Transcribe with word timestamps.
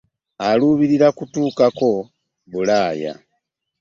Aluubirira 0.47 1.07
kutuukako 1.17 1.89
Bulaaya. 2.51 3.13